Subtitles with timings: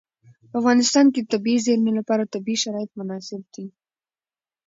[0.49, 3.65] په افغانستان کې د طبیعي زیرمې لپاره طبیعي شرایط مناسب دي.